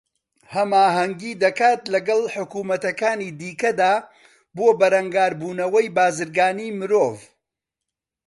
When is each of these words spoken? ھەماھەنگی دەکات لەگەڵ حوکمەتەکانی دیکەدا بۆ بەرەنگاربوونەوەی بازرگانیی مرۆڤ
ھەماھەنگی 0.53 1.31
دەکات 1.43 1.81
لەگەڵ 1.93 2.21
حوکمەتەکانی 2.35 3.29
دیکەدا 3.39 3.93
بۆ 4.55 4.67
بەرەنگاربوونەوەی 4.79 5.93
بازرگانیی 5.97 6.75
مرۆڤ 6.79 7.15